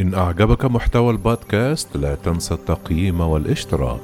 [0.00, 4.00] إن أعجبك محتوى البودكاست لا تنسى التقييم والاشتراك.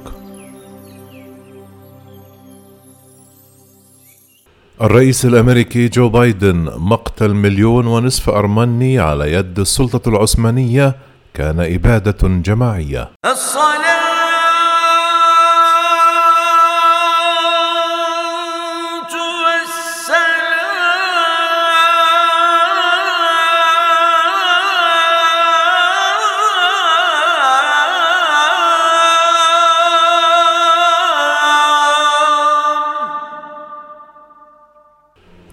[4.81, 10.95] الرئيس الأمريكي جو بايدن مقتل مليون ونصف أرمني على يد السلطة العثمانية
[11.33, 13.09] كان إبادة جماعية.
[13.25, 14.26] الصلاة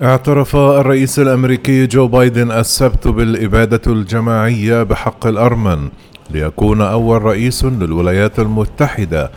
[0.05, 5.89] اعترف الرئيس الأمريكي جو بايدن السبت بالإبادة الجماعية بحق الأرمن
[6.31, 9.31] ليكون أول رئيس للولايات المتحدة.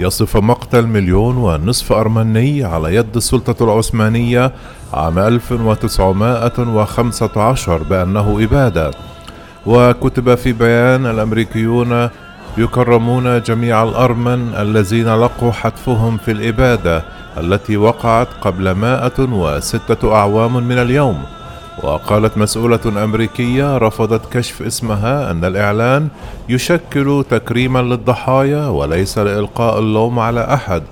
[0.00, 4.52] يصف مقتل مليون ونصف أرمني على يد السلطة العثمانية
[4.94, 8.90] عام 1915 بأنه إبادة.
[9.66, 12.08] وكتب في بيان الأمريكيون
[12.58, 17.19] يكرمون جميع الأرمن الذين لقوا حتفهم في الإبادة.
[17.38, 21.22] التي وقعت قبل مائة وستة أعوام من اليوم.
[21.82, 26.08] وقالت مسؤولة أمريكية رفضت كشف اسمها أن الإعلان
[26.48, 30.82] يشكل تكريما للضحايا وليس لإلقاء اللوم على أحد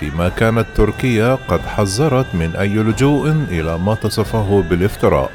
[0.00, 5.30] فيما كانت تركيا قد حذرت من أي لجوء إلى ما تصفه بالافتراء.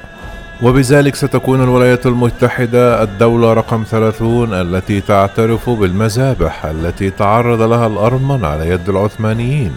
[0.64, 8.70] وبذلك ستكون الولايات المتحدة الدولة رقم 30 التي تعترف بالمذابح التي تعرض لها الأرمن على
[8.70, 9.72] يد العثمانيين.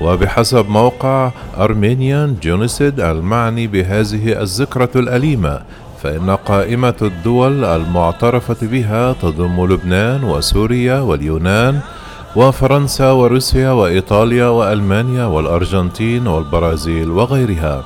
[0.00, 5.60] وبحسب موقع أرمينيان جونيسيد المعني بهذه الذكرى الأليمة
[6.02, 11.80] فإن قائمة الدول المعترفة بها تضم لبنان وسوريا واليونان
[12.36, 17.84] وفرنسا وروسيا وإيطاليا وألمانيا والأرجنتين والبرازيل وغيرها.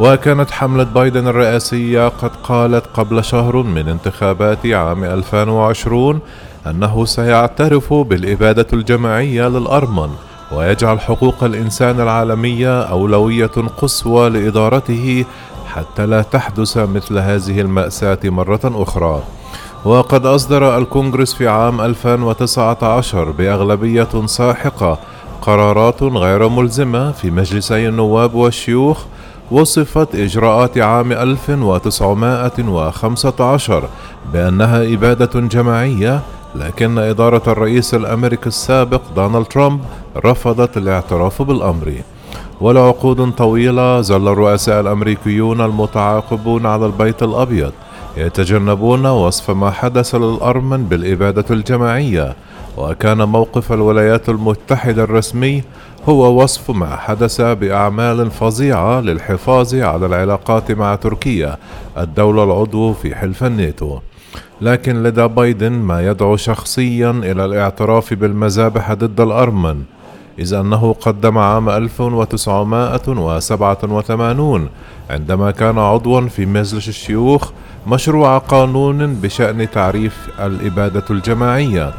[0.00, 6.20] وكانت حملة بايدن الرئاسية قد قالت قبل شهر من انتخابات عام 2020
[6.66, 10.10] أنه سيعترف بالإبادة الجماعية للأرمن
[10.56, 15.24] ويجعل حقوق الإنسان العالمية أولوية قصوى لإدارته
[15.66, 19.22] حتى لا تحدث مثل هذه المأساة مرة أخرى.
[19.84, 24.98] وقد أصدر الكونغرس في عام 2019 بأغلبية ساحقة
[25.42, 29.04] قرارات غير ملزمة في مجلسي النواب والشيوخ
[29.50, 33.88] وصفت إجراءات عام 1915
[34.32, 36.20] بأنها إبادة جماعية
[36.54, 39.80] لكن إدارة الرئيس الأمريكي السابق دونالد ترامب
[40.16, 41.92] رفضت الاعتراف بالأمر.
[42.60, 47.72] ولعقود طويلة ظل الرؤساء الأمريكيون المتعاقبون على البيت الأبيض
[48.16, 52.36] يتجنبون وصف ما حدث للأرمن بالإبادة الجماعية.
[52.76, 55.62] وكان موقف الولايات المتحدة الرسمي
[56.08, 61.56] هو وصف ما حدث بأعمال فظيعة للحفاظ على العلاقات مع تركيا
[61.98, 63.98] الدولة العضو في حلف الناتو.
[64.60, 69.82] لكن لدى بايدن ما يدعو شخصيا إلى الاعتراف بالمذابح ضد الأرمن
[70.38, 74.68] إذ أنه قدم عام 1987
[75.10, 77.50] عندما كان عضوا في مجلس الشيوخ
[77.86, 81.92] مشروع قانون بشأن تعريف الإبادة الجماعية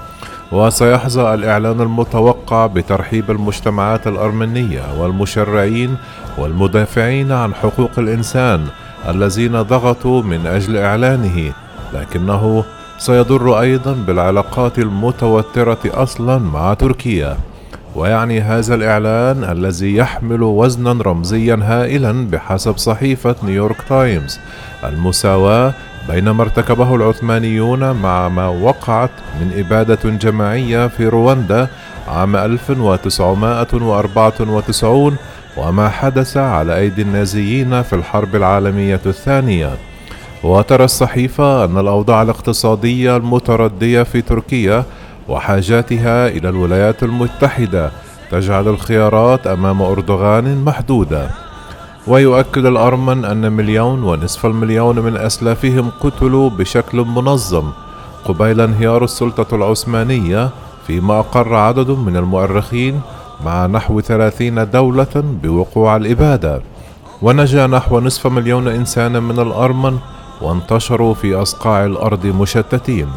[0.51, 5.95] وسيحظى الإعلان المتوقع بترحيب المجتمعات الأرمنية والمشرعين
[6.37, 8.65] والمدافعين عن حقوق الإنسان
[9.09, 11.53] الذين ضغطوا من أجل إعلانه.
[11.93, 12.63] لكنه
[12.97, 17.37] سيضر أيضا بالعلاقات المتوترة أصلا مع تركيا
[17.95, 24.39] ويعني هذا الإعلان الذي يحمل وزنا رمزيا هائلا بحسب صحيفة نيويورك تايمز.
[24.83, 25.73] المساواة
[26.09, 29.09] بين ما ارتكبه العثمانيون مع ما وقعت
[29.41, 31.67] من إبادة جماعية في رواندا
[32.07, 35.15] عام 1994
[35.57, 39.69] وما حدث على أيدي النازيين في الحرب العالمية الثانية.
[40.45, 44.83] وترى الصحيفة أن الأوضاع الاقتصادية المتردية في تركيا
[45.27, 47.91] وحاجاتها إلى الولايات المتحدة
[48.31, 51.29] تجعل الخيارات أمام أردوغان محدودة.
[52.07, 57.71] ويؤكد الأرمن أن مليون ونصف المليون من أسلافهم قتلوا بشكل منظم
[58.25, 60.49] قبيل انهيار السلطة العثمانية
[60.87, 63.01] فيما أقر عدد من المؤرخين
[63.45, 66.61] مع نحو ثلاثين دولة بوقوع الإبادة.
[67.21, 69.97] ونجا نحو نصف مليون إنسان من الأرمن
[70.41, 73.07] وانتشروا في أصقاع الأرض مشتتين.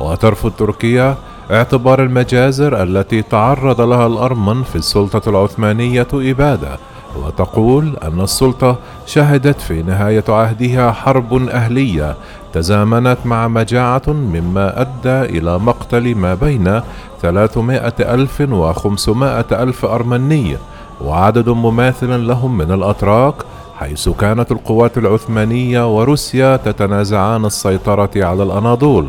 [0.00, 1.16] وترفض تركيا
[1.50, 6.78] اعتبار المجازر التي تعرض لها الأرمن في السلطة العثمانية إبادة.
[7.16, 8.76] وتقول أن السلطة
[9.06, 12.16] شهدت في نهاية عهدها حرب أهلية
[12.52, 16.80] تزامنت مع مجاعة مما أدى إلى مقتل ما بين
[17.22, 20.56] 300 ألف و 500 ألف أرمني.
[21.04, 23.34] وعدد مماثل لهم من الأتراك
[23.80, 29.08] حيث كانت القوات العثمانية وروسيا تتنازعان السيطرة على الأناضول.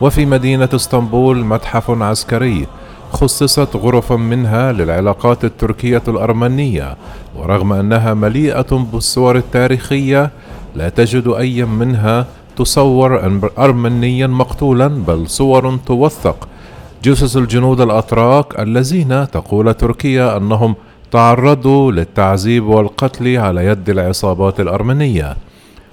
[0.00, 2.66] وفي مدينة اسطنبول متحف عسكري
[3.12, 6.96] خصصت غرفا منها للعلاقات التركية الأرمنية
[7.36, 10.30] ورغم أنها مليئة بالصور التاريخية
[10.74, 12.26] لا تجد أي منها
[12.56, 16.48] تصور أرمنيا مقتولا بل صور توثق
[17.04, 20.74] جثث الجنود الأتراك الذين تقول تركيا أنهم
[21.10, 25.36] تعرضوا للتعذيب والقتل على يد العصابات الأرمنية.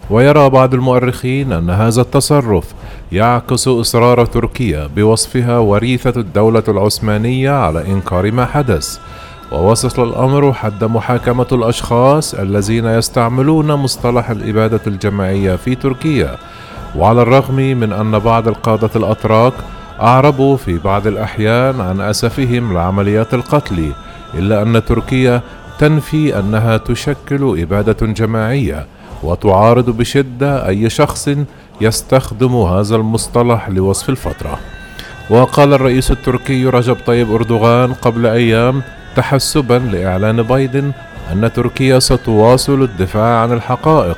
[0.10, 2.64] ويرى بعض المؤرخين أن هذا التصرف
[3.12, 9.00] يعكس إصرار تركيا بوصفها وريثة الدولة العثمانية على إنكار ما حدث.
[9.52, 16.36] ووصل الأمر حد محاكمة الأشخاص الذين يستعملون مصطلح الإبادة الجماعية في تركيا.
[16.96, 19.54] وعلى الرغم من أن بعض القادة الأتراك
[20.02, 23.92] أعربوا في بعض الأحيان عن أسفهم لعمليات القتل
[24.34, 25.42] إلا أن تركيا
[25.80, 28.86] تنفي أنها تشكل إبادة جماعية
[29.24, 31.30] وتعارض بشدة أي شخص
[31.82, 34.60] يستخدم هذا المصطلح لوصف الفترة.
[35.30, 38.82] وقال الرئيس التركي رجب طيب أردوغان قبل أيام
[39.16, 40.92] تحسبا لإعلان بايدن
[41.32, 44.18] أن تركيا ستواصل الدفاع عن الحقائق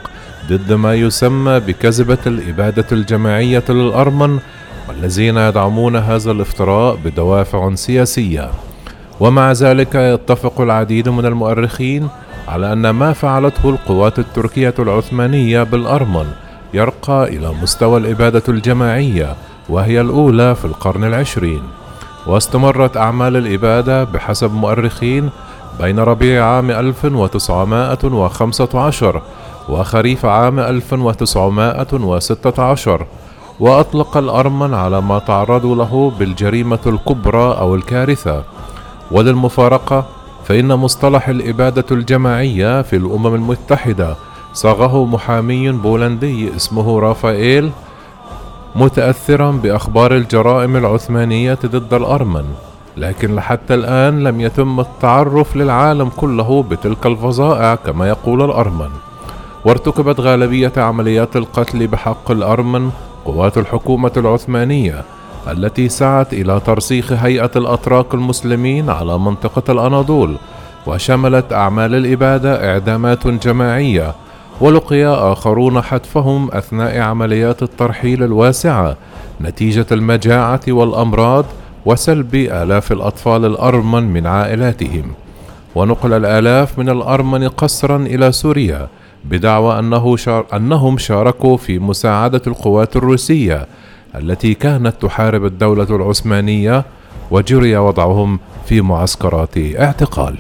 [0.50, 4.40] ضد ما يسمى بكذبة الإبادة الجماعية للأرمن
[4.90, 8.52] والذين يدعمون هذا الافتراء بدوافع سياسية.
[9.20, 12.08] ومع ذلك يتفق العديد من المؤرخين
[12.48, 16.26] على أن ما فعلته القوات التركية العثمانية بالأرمن
[16.74, 19.36] يرقى إلى مستوى الإبادة الجماعية
[19.70, 21.62] وهي الأولى في القرن العشرين.
[22.28, 25.30] واستمرت أعمال الإبادة بحسب مؤرخين
[25.80, 29.22] بين ربيع عام 1915
[29.70, 33.06] وخريف عام 1916
[33.60, 38.44] وأطلق الأرمن على ما تعرضوا له بالجريمة الكبرى أو الكارثة.
[39.12, 40.06] وللمفارقة
[40.46, 44.16] فإن مصطلح الإبادة الجماعية في الأمم المتحدة
[44.54, 47.72] صاغه محامي بولندي اسمه رافائيل
[48.76, 52.46] متأثرا بأخبار الجرائم العثمانية ضد الأرمن.
[52.98, 58.90] لكن لحتى الآن لم يتم التعرف للعالم كله بتلك الفظائع كما يقول الأرمن.
[59.66, 62.90] وارتكبت غالبية عمليات القتل بحق الأرمن
[63.26, 65.04] قوات الحكومة العثمانية
[65.48, 70.36] التي سعت إلى ترسيخ هيئة الأتراك المسلمين على منطقة الأناضول
[70.88, 74.14] وشملت أعمال الإبادة إعدامات جماعية
[74.62, 78.98] ولقي آخرون حتفهم أثناء عمليات الترحيل الواسعة
[79.42, 81.46] نتيجة المجاعة والأمراض
[81.86, 85.12] وسلب آلاف الأطفال الأرمن من عائلاتهم.
[85.76, 88.88] ونقل الآلاف من الأرمن قسرا إلى سوريا
[89.26, 93.68] بدعوى أنه شار أنهم شاركوا في مساعدة القوات الروسية
[94.16, 96.86] التي كانت تحارب الدولة العثمانية
[97.32, 100.38] وجري وضعهم في معسكرات اعتقال.